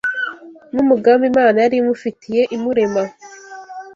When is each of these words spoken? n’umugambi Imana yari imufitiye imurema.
n’umugambi 0.73 1.25
Imana 1.31 1.57
yari 1.63 1.75
imufitiye 1.81 2.41
imurema. 2.55 3.01